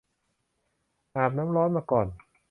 [1.15, 2.07] อาบน้ำร้อนมาก่อน